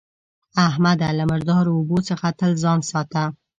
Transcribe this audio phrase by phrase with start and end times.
[0.67, 1.09] احمده!
[1.17, 3.23] له مردارو اوبو څخه تل ځان ساته.